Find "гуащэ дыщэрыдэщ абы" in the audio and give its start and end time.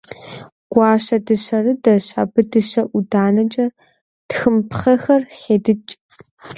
0.71-2.41